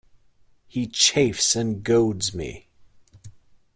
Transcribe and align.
He 0.67 0.87
chafes 0.87 1.55
and 1.55 1.83
goads 1.83 2.33
me! 2.33 2.67